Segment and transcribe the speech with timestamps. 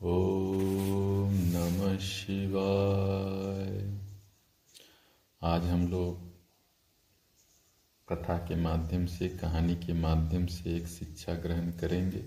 [0.00, 4.00] ओम नमः शिवाय।
[5.42, 6.34] आज हम लोग
[8.08, 12.24] कथा के माध्यम से, कहानी के माध्यम से एक शिक्षा ग्रहण करेंगे।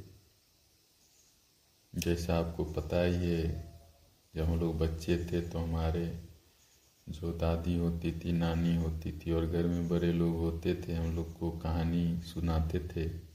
[1.94, 3.74] जैसा आपको पता ही है,
[4.36, 6.20] जब हम लोग बच्चे थे तो हमारे
[7.10, 11.16] जो दादी होती थी, नानी होती थी और घर में बड़े लोग होते थे, हम
[11.16, 13.27] लोग को कहानी सुनाते थे।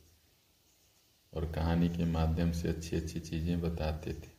[1.34, 4.30] और कहानी के माध्यम से अच्छी अच्छी चीज़ें बताते थे।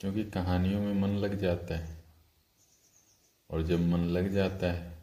[0.00, 2.04] क्योंकि कहानियों में मन लग जाता है।
[3.50, 4.98] और जब मन लग जाता है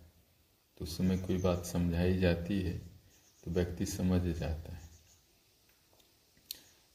[0.77, 2.77] तो उसमें कोई बात समझाई जाती है
[3.43, 4.81] तो व्यक्ति समझ जाता है।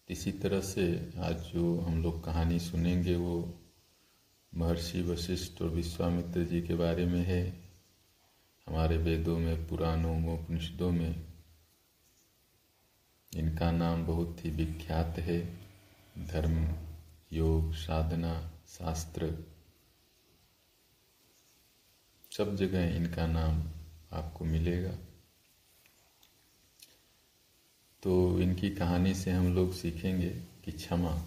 [0.09, 3.61] इसी तरह से आज जो हम लोग कहानी सुनेंगे, वो
[4.55, 7.71] महर्षि वशिष्ठ और विश्वामित्र जी के बारे में है।
[8.67, 11.36] हमारे वेदों में, पुराणों में, उपनिषदों में
[13.33, 15.39] इनका नाम बहुत ही विख्यात है।
[16.19, 16.75] धर्म,
[17.33, 19.45] योग, साधना, शास्त्र,
[22.33, 23.63] सब जगह इनका नाम
[24.13, 24.95] आपको मिलेगा।
[28.03, 30.31] तो इनकी कहानी से हम लोग सीखेंगे
[30.65, 31.23] कि क्षमा,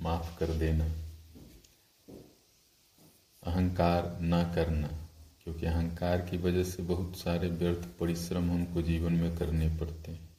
[0.00, 0.84] माफ़ कर देना,
[3.42, 4.88] अहंकार ना करना,
[5.44, 10.35] क्योंकि अहंकार की वजह से बहुत सारे व्यर्थ परिश्रम हमको जीवन में करने पड़ते हैं।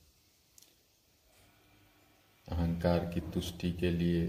[2.48, 4.26] अहंकार की तुष्टि के लिए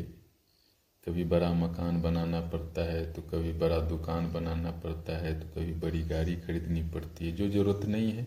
[1.06, 5.72] कभी बड़ा मकान बनाना पड़ता है तो कभी बड़ा दुकान बनाना पड़ता है तो कभी
[5.74, 8.26] बड़ी गाड़ी खरीदनी पड़ती है। जो ज़रूरत नहीं है,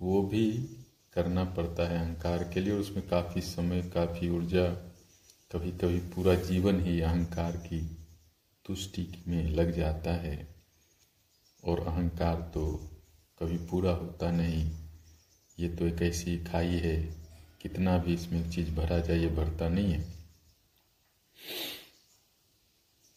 [0.00, 0.50] वो भी
[1.14, 4.66] करना पड़ता है अहंकार के लिए, और उसमें काफ़ी समय, काफ़ी ऊर्जा
[5.52, 7.80] कभी कभी पूरा जीवन ही अहंकार की
[8.64, 10.48] तुष्टि में लग जाता है।
[11.64, 12.66] और अहंकार तो
[13.38, 14.70] कभी पूरा होता नहीं।
[15.58, 16.96] ये तो एक ऐसी खाई है
[17.60, 20.18] कितना भी इसमें चीज़ भरा जाए, ये भरता नहीं है।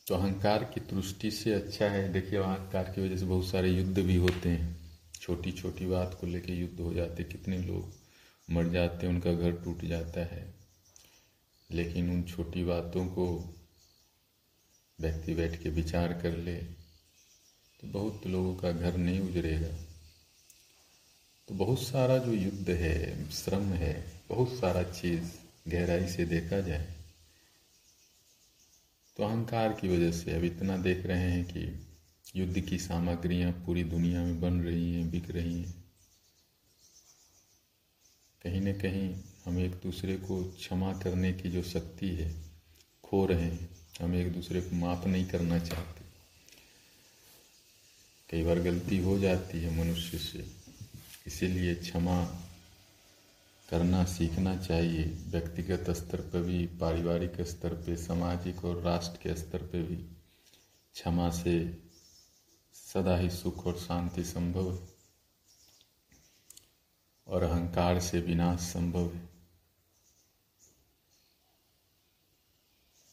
[0.07, 3.99] तो अहंकार की दृष्टि से अच्छा है। देखिए, अहंकार की वजह से बहुत सारे युद्ध
[3.99, 7.93] भी होते हैं। छोटी छोटी बात को लेके युद्ध हो जाते कितने लोग
[8.53, 10.53] मर जाते हैं, उनका घर टूट जाता है।
[11.71, 13.55] लेकिन उन छोटी बातों को
[14.99, 16.55] व्यक्ति बैठ के विचार कर ले
[17.81, 19.90] तो बहुत लोगों का घर नहीं उजरेगा।
[21.47, 25.31] तो बहुत सारा जो युद्ध है, श्रम है, बहुत सारा चीज़
[25.67, 26.93] गहराई से देखा जाए
[29.17, 31.87] तो अहंकार की वजह से अब इतना देख रहे हैं कि
[32.35, 35.83] युद्ध की सामग्रियाँ पूरी दुनिया में बन रही हैं, बिक रही हैं।
[38.43, 39.15] कहीं न कहीं
[39.45, 42.35] हम एक दूसरे को क्षमा करने की जो शक्ति है,
[43.03, 43.69] खो रहे हैं।
[44.01, 46.01] हम एक दूसरे को माफ़ नहीं करना चाहते।
[48.29, 50.60] कई बार गलती हो जाती है मनुष्य से।
[51.27, 52.25] इसीलिए क्षमा
[53.69, 59.67] करना सीखना चाहिए। व्यक्तिगत स्तर पर भी, पारिवारिक स्तर पे, सामाजिक और राष्ट्र के स्तर
[59.67, 59.95] पे भी
[60.93, 61.83] क्षमा से
[62.73, 64.87] सदा ही सुख और शांति संभव है
[67.27, 69.29] और अहंकार से विनाश संभव है।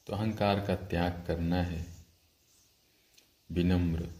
[0.06, 2.06] तो अहंकार का त्याग करना है।
[3.52, 4.12] विनम्र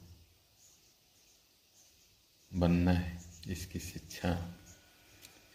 [2.54, 3.17] बनना है।
[3.48, 4.54] इसकी शिक्षा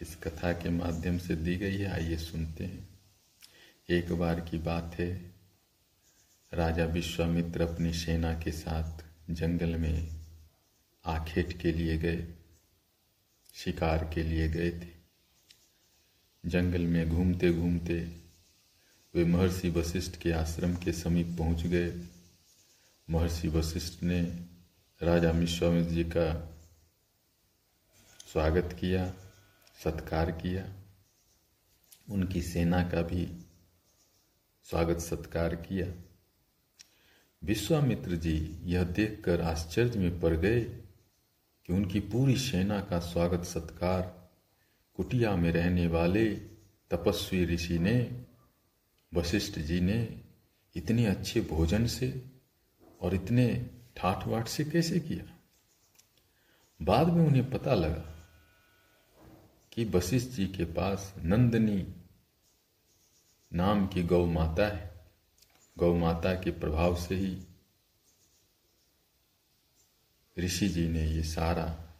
[0.02, 2.88] इस कथा के माध्यम से दी गई है, आइए सुनते हैं।
[3.90, 5.34] एक बार की बात है,
[6.52, 10.08] राजा विश्वामित्र अपनी सेना के साथ जंगल में
[11.04, 12.26] आखेट के लिए गए,
[13.54, 14.92] शिकार के लिए गए थे।
[16.44, 18.00] जंगल में घूमते घूमते
[19.14, 21.92] वे महर्षि वशिष्ठ के आश्रम के समीप पहुँच गए।
[23.08, 24.20] महर्षि वशिष्ठ ने
[25.00, 26.50] राजा विश्वामित्र जी का
[28.34, 29.14] स्वागत किया,
[29.84, 30.74] सत्कार किया।
[32.10, 33.26] उनकी सेना का भी
[34.62, 36.02] स्वागत सत्कार किया।
[37.44, 40.60] विश्वामित्र जी यह देखकर आश्चर्य में पड़ गए
[41.66, 44.30] कि उनकी पूरी सेना का स्वागत सत्कार
[44.94, 46.34] कुटिया में रहने वाले
[46.90, 48.24] तपस्वी ऋषि ने,
[49.14, 50.20] वशिष्ठ जी ने
[50.76, 52.22] इतने अच्छे भोजन से
[53.00, 55.38] और इतने ठाठ वाठ से कैसे किया?
[56.82, 58.10] बाद में उन्हें पता लगा
[59.74, 61.94] कि वशिष्ठ जी के पास नंदनी
[63.52, 65.06] नाम की गौ माता है।
[65.78, 67.46] गौ माता के प्रभाव से ही
[70.38, 71.94] ऋषि जी ने ये सारा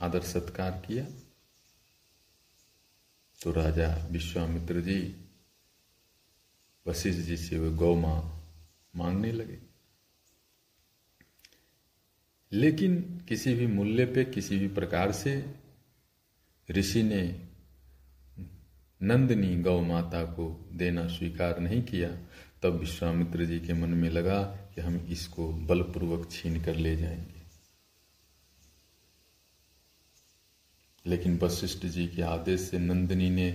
[0.00, 1.04] आदर सत्कार किया।
[3.42, 5.24] तो राजा विश्वामित्र जी
[6.86, 8.44] वशिष्ठ जी से वे गौ माँ
[8.96, 9.58] मांगने लगे।
[12.52, 15.61] लेकिन किसी भी मूल्य पे, किसी भी प्रकार से
[16.70, 17.48] ऋषि ने
[19.02, 22.08] नंदनी गौ माता को देना स्वीकार नहीं किया,
[22.62, 27.42] तब विश्वामित्र जी के मन में लगा कि हम इसको बलपूर्वक छीन कर ले जाएँगे।
[31.06, 33.50] लेकिन वशिष्ठ जी के आदेश से नंदिनी ने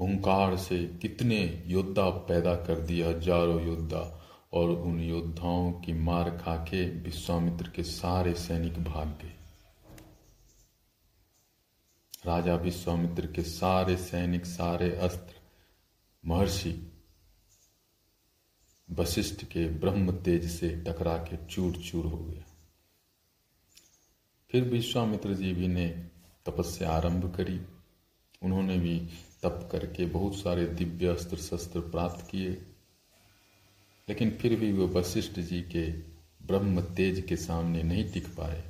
[0.00, 4.16] हुंकार से कितने योद्धा पैदा कर दिए हज़ारों योद्धा,
[4.52, 9.39] और उन योद्धाओं की मार खाके विश्वामित्र के सारे सैनिक भाग गए।
[12.26, 15.34] राजा विश्वामित्र के सारे सैनिक, सारे अस्त्र,
[16.26, 16.92] महर्षि
[18.90, 22.42] वशिष्ठ के ब्रह्म तेज से टकरा के चूर चूर हो गया।
[24.50, 25.88] फिर विश्वामित्र जी भी ने
[26.46, 27.60] तपस्या आरंभ करी।
[28.42, 29.00] उन्होंने भी
[29.42, 32.50] तप करके बहुत सारे दिव्य अस्त्र शस्त्र प्राप्त किए।
[34.08, 35.92] लेकिन फिर भी वो वशिष्ठ जी के
[36.46, 38.69] ब्रह्म तेज के सामने नहीं टिक पाए।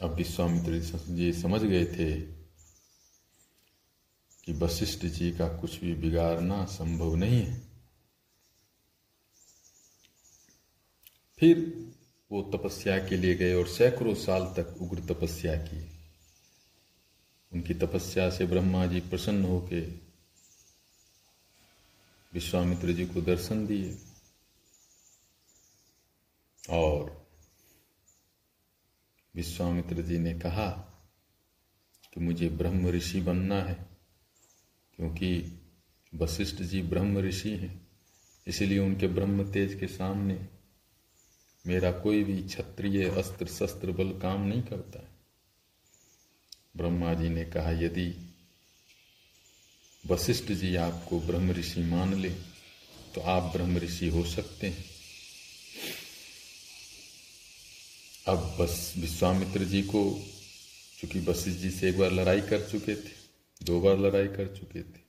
[0.00, 0.78] अब विश्वामित्र
[1.14, 2.20] जी समझ गए थे
[4.44, 7.60] कि वशिष्ठ जी का कुछ भी बिगाड़ना संभव नहीं है।
[11.38, 11.58] फिर
[12.32, 15.80] वो तपस्या के लिए गए और सैकड़ों साल तक उग्र तपस्या की।
[17.52, 19.80] उनकी तपस्या से ब्रह्मा जी प्रसन्न होके
[22.32, 23.98] विश्वामित्र जी को दर्शन दिए
[26.70, 27.21] और
[29.34, 30.68] विश्वामित्र जी ने कहा
[32.12, 33.74] कि मुझे ब्रह्म ऋषि बनना है,
[34.98, 35.30] क्योंकि
[36.12, 37.80] वशिष्ठ जी ब्रह्म ऋषि हैं,
[38.46, 40.38] इसलिए उनके ब्रह्म तेज के सामने
[41.64, 45.10] मेरा कोई भी क्षत्रिय अस्त्र शस्त्र बल काम नहीं करता है।
[46.76, 48.14] ब्रह्मा जी ने कहा, यदि
[50.04, 52.30] वशिष्ठ जी आपको ब्रह्म ऋषि मान ले
[53.14, 54.84] तो आप ब्रह्म ऋषि हो सकते हैं।
[58.26, 60.02] अब बस विश्वामित्र जी को,
[60.98, 63.10] चूँकि वशिष्ठ जी से एक बार लड़ाई कर चुके थे,
[63.60, 65.00] दो बार लड़ाई कर चुके थे,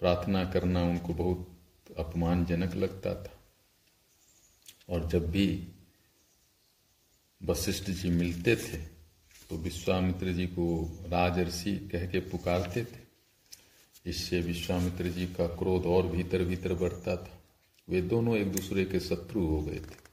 [0.00, 3.34] प्रार्थना करना उनको बहुत अपमानजनक लगता था।
[4.88, 5.46] और जब भी
[7.40, 8.78] वशिष्ठ जी मिलते थे
[9.50, 10.66] तो विश्वामित्र जी को
[11.06, 13.00] राजर्षि कह के पुकारते थे।
[14.04, 17.38] इससे विश्वामित्र जी का क्रोध और भीतर भीतर बढ़ता था।
[17.88, 20.07] वे दोनों एक दूसरे के शत्रु हो गए थे।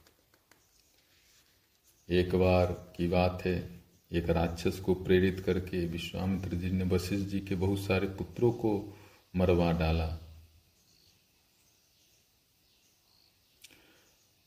[2.08, 3.82] एक बार की बात है।
[4.12, 8.98] एक राक्षस को प्रेरित करके विश्वामित्र जी ने वशिष्ठ जी के बहुत सारे पुत्रों को
[9.36, 10.06] मरवा डाला।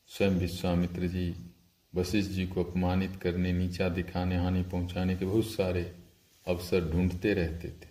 [0.08, 1.34] स्वयं विश्वामित्र जी
[1.94, 5.82] वशिष्ठ जी को अपमानित करने, नीचा दिखाने, हानि पहुँचाने के बहुत सारे
[6.46, 7.88] अवसर ढूंढते रहते थे।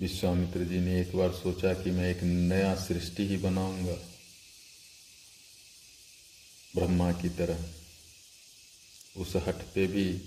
[0.00, 3.96] विश्वामित्र जी ने एक बार सोचा कि मैं एक नया सृष्टि ही बनाऊँगा।
[6.74, 7.64] ब्रह्मा की तरह।
[9.16, 10.22] उस हट पे भी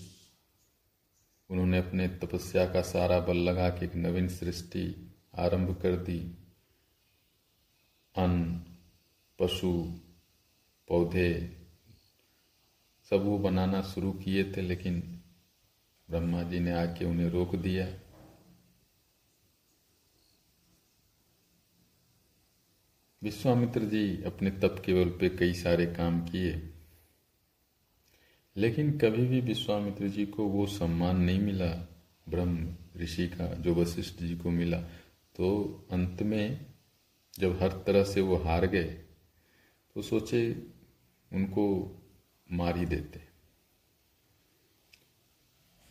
[1.50, 6.38] उन्होंने अपने तपस्या का सारा बल लगा के एक नवीन सृष्टि आरंभ कर दी।
[8.16, 8.64] अन्न,
[9.40, 10.00] पशु,
[10.88, 11.58] पौधे,
[13.10, 15.22] सब वो बनाना शुरू किए थे, लेकिन
[16.10, 18.03] ब्रह्मा जी ने आके उन्हें रोक दिया।
[23.24, 26.62] विश्वामित्र जी अपने तप केवल पे कई सारे काम किए।
[28.56, 31.70] लेकिन कभी भी विश्वामित्र जी को वो सम्मान नहीं मिला,
[32.30, 34.82] ब्रह्म ऋषि का जो वशिष्ठ जी को मिला
[35.36, 36.66] तो अंत में
[37.40, 38.92] जब हर तरह से वो हार गए
[39.96, 40.44] तो सोचे
[41.32, 41.66] उनको
[42.52, 43.22] मार ही देते।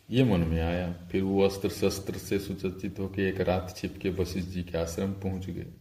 [0.09, 4.09] ये मन में आया, फिर वो अस्त्र शस्त्र से सुचर्चित होकर एक रात छिप के
[4.11, 5.73] वशिष्ठ जी के आश्रम पहुँच गए।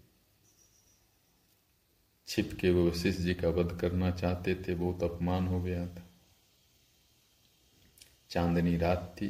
[2.33, 6.11] छिप के वो वशिष्ठ जी का वध करना चाहते थे, बहुत अपमान हो गया था।
[8.31, 9.29] चांदनी रात थी।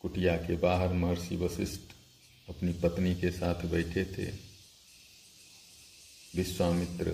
[0.00, 1.80] कुटिया के बाहर महर्षि वशिष्ठ
[2.48, 4.30] अपनी पत्नी के साथ बैठे थे।
[6.36, 7.10] विश्वामित्र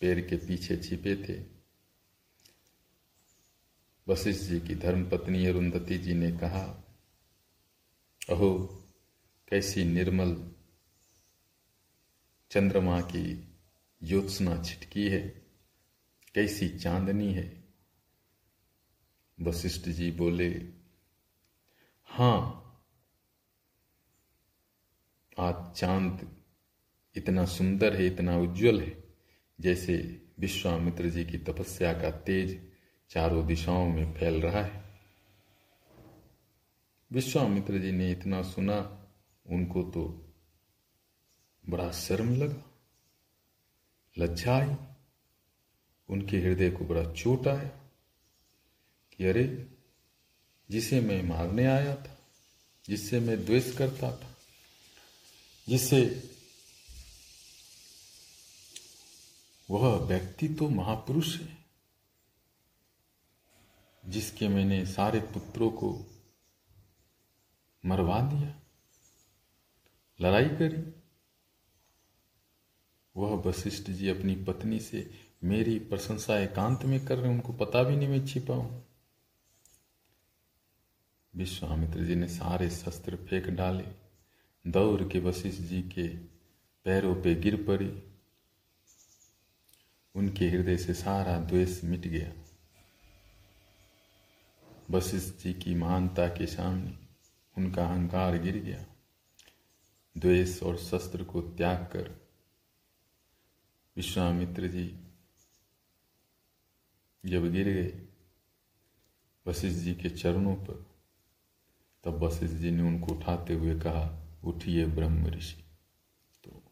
[0.00, 1.44] पेड़ के पीछे छिपे थे।
[4.08, 6.84] वशिष्ठ जी की धर्मपत्नी अरुंधति जी ने कहा,
[8.30, 8.84] अहो,
[9.48, 10.57] कैसी निर्मल
[12.50, 13.56] चंद्रमा की
[14.02, 15.28] ज्योत्सना छिटकी है,
[16.34, 17.64] कैसी चांदनी है।
[19.40, 20.48] वशिष्ठ जी बोले
[22.04, 22.54] हाँ
[25.38, 26.36] आज चाँद
[27.16, 29.04] इतना सुंदर है, इतना उज्जवल है,
[29.60, 32.72] जैसे विश्वामित्र जी की तपस्या का तेज
[33.10, 34.84] चारों दिशाओं में फैल रहा है।
[37.12, 39.08] विश्वामित्र जी ने इतना सुना,
[39.46, 40.27] उनको तो
[41.68, 42.64] बड़ा शर्म लगा।
[44.18, 44.74] लज्जा आई
[46.08, 47.68] उनके हृदय को बड़ा चोट आया
[49.12, 49.44] कि अरे,
[50.70, 52.18] जिसे मैं मारने आया था,
[52.88, 54.34] जिससे मैं द्वेष करता था,
[55.68, 56.30] जिससे
[59.70, 61.58] वह व्यक्ति तो महापुरुष है,
[64.04, 65.90] जिसके मैंने सारे पुत्रों को
[67.86, 68.54] मरवा दिया,
[70.20, 70.97] लड़ाई करी।
[73.18, 75.10] वह वशिष्ठ जी अपनी पत्नी से
[75.44, 78.86] मेरी प्रशंसा एकांत में कर रहे उनको पता भी नहीं मैं छिपा हूँ।
[81.36, 83.84] विश्वामित्र जी ने सारे शस्त्र फेंक डाले,
[84.66, 86.08] दौड़ के वशिष्ठ जी के
[86.84, 88.02] पैरों पे गिर पड़ी।
[90.14, 92.32] उनके हृदय से सारा द्वेष मिट गया।
[94.90, 96.94] वशिष्ठ जी की महानता के सामने
[97.56, 98.86] उनका अहंकार गिर गया।
[100.18, 102.27] द्वेष और शस्त्र को त्याग कर
[103.98, 105.00] विश्वामित्र जी,
[107.26, 108.08] जब गिर गए
[109.46, 110.86] वशिष्ठ जी के चरणों पर,
[112.04, 115.64] तब वशिष्ठ जी ने उनको उठाते हुए कहा, उठिए ब्रह्म ऋषि।
[116.44, 116.62] तो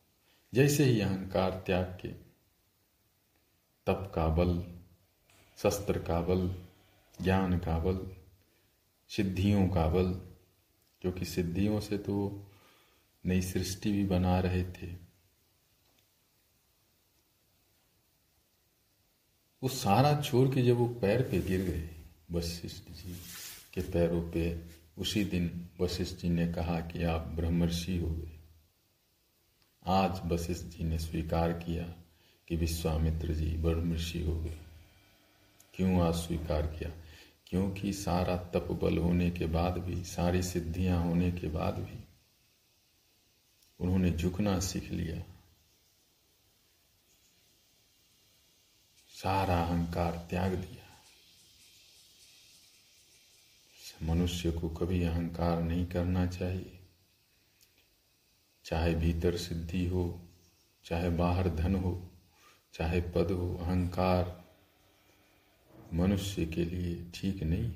[0.54, 2.08] जैसे ही अहंकार त्याग के,
[3.86, 4.64] तप का बल,
[5.56, 6.54] शस्त्र का बल,
[7.22, 8.10] ज्ञान का बल,
[9.08, 10.12] सिद्धियों का बल,
[11.00, 12.46] क्योंकि सिद्धियों से तो
[13.26, 15.05] नई सृष्टि भी बना रहे थे
[19.62, 21.88] वो सारा छोड़ के जब वो पैर पे गिर गए,
[22.32, 23.16] वशिष्ठ जी
[23.74, 24.60] के पैरों पे,
[24.98, 28.38] उसी दिन वशिष्ठ जी ने कहा कि आप ब्रह्मर्षि हो गए।
[29.86, 31.94] आज वशिष्ठ जी ने स्वीकार किया
[32.48, 34.58] कि विश्वामित्र जी ब्रह्मर्षि हो गए।
[35.74, 36.90] क्यों आज स्वीकार किया?
[37.46, 42.04] क्योंकि सारा तप बल होने के बाद भी, सारी सिद्धियाँ होने के बाद भी
[43.80, 45.35] उन्होंने झुकना सीख लिया।
[49.22, 50.86] सारा अहंकार त्याग दिया।
[54.02, 56.80] मनुष्य को कभी अहंकार नहीं करना चाहिए।
[58.64, 60.28] चाहे भीतर सिद्धि हो,
[60.84, 62.10] चाहे बाहर धन हो,
[62.74, 64.44] चाहे पद हो, अहंकार
[65.94, 67.72] मनुष्य के लिए ठीक नहीं,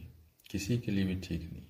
[0.50, 1.66] किसी के लिए भी ठीक नहीं।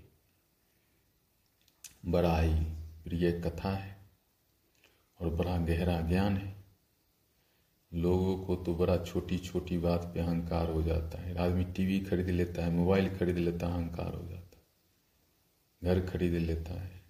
[2.13, 2.65] बड़ा ही
[3.05, 4.11] प्रिय कथा है
[5.21, 6.60] और बड़ा गहरा ज्ञान है।
[7.93, 12.29] लोगों को तो बड़ा छोटी छोटी बात पे अहंकार हो जाता है। आदमी टीवी खरीद
[12.31, 17.03] लेता है, मोबाइल खरीद लेता है, अहंकार हो जाता है। घर खरीद लेता है।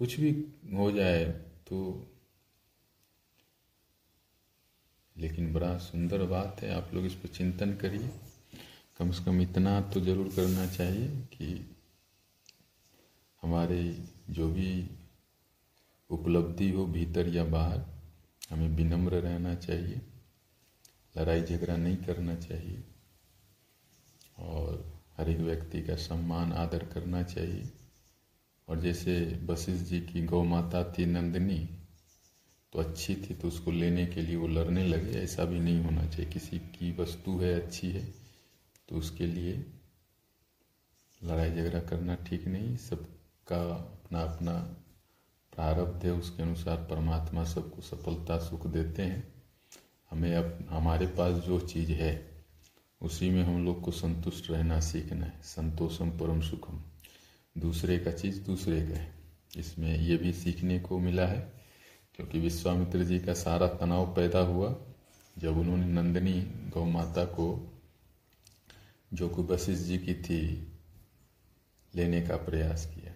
[0.00, 0.30] कुछ भी
[0.74, 1.24] हो जाए
[1.68, 2.06] तो
[5.16, 8.10] लेकिन बड़ा सुंदर बात है। आप लोग इस पर चिंतन करिए।
[8.98, 11.76] कम से कम इतना तो ज़रूर करना चाहिए कि
[13.42, 13.82] हमारे
[14.30, 14.70] जो भी
[16.10, 17.84] उपलब्धि हो भीतर या बाहर
[18.50, 20.00] हमें विनम्र रहना चाहिए,
[21.14, 22.82] लड़ाई झगड़ा नहीं करना चाहिए,
[24.38, 24.84] और
[25.18, 27.70] हर एक व्यक्ति का सम्मान, आदर करना चाहिए।
[28.68, 29.14] और जैसे
[29.44, 31.58] वशिष्ठ जी की गौ माता थी नंदिनी
[32.72, 36.06] तो अच्छी थी तो उसको लेने के लिए वो लड़ने लगे। ऐसा भी नहीं होना
[36.06, 38.04] चाहिए, किसी की वस्तु है, अच्छी है
[38.88, 39.54] तो उसके लिए
[41.20, 44.54] लड़ाई झगड़ा करना ठीक नहीं। सबका अपना अपना
[45.58, 49.34] प्रारब्ध है उसके अनुसार परमात्मा सबको सफलता, सुख देते हैं।
[50.10, 52.44] हमें अब, हमारे पास जो चीज़ है,
[53.02, 56.82] उसी में हम लोग को संतुष्ट रहना सीखना है। संतोषम परम सुखम।
[57.58, 59.14] दूसरे का चीज़ दूसरे का है।
[59.56, 61.52] इसमें ये भी सीखने को मिला है,
[62.14, 64.76] क्योंकि विश्वामित्र जी का सारा तनाव पैदा हुआ,
[65.38, 67.72] जब उन्होंने नंदिनी गौ माता को,
[69.12, 70.72] जो कि वशिष्ठ जी की थी,
[71.94, 73.08] लेने का प्रयास किया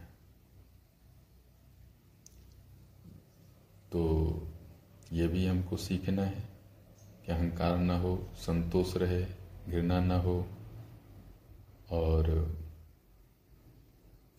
[3.92, 4.02] तो
[5.12, 6.42] ये भी हमको सीखना है
[7.26, 9.22] कि अहंकार ना हो संतोष रहे
[9.68, 10.34] घृणा ना हो।
[11.90, 12.30] और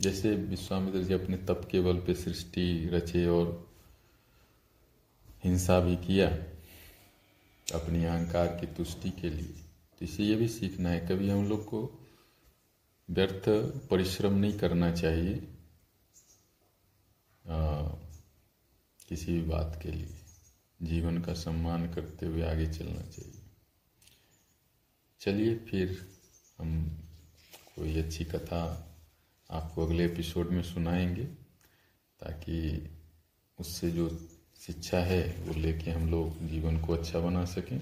[0.02, 3.52] जैसे विश्वामित्र जी अपने तप के बल पे सृष्टि रचे और
[5.44, 6.28] हिंसा भी किया
[7.68, 9.54] अपनी अहंकार की तुष्टि के लिए
[10.00, 11.82] तो इसे ये भी सीखना है। कभी हम लोग को
[13.10, 13.50] व्यर्थ
[13.90, 15.36] परिश्रम नहीं करना चाहिए
[17.46, 17.82] आ,
[19.10, 20.23] किसी भी बात के लिए।
[20.84, 23.42] जीवन का सम्मान करते हुए आगे चलना चाहिए।
[25.20, 26.18] चलिए फिर
[26.58, 27.00] हम
[27.76, 28.90] कोई अच्छी कथा
[29.52, 31.24] आपको अगले एपिसोड में सुनाएँगे,
[32.20, 32.88] ताकि
[33.60, 37.82] उससे जो शिक्षा है, वो लेके हम लोग जीवन को अच्छा बना सकें।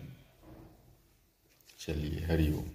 [1.79, 2.65] चलिए हरिओम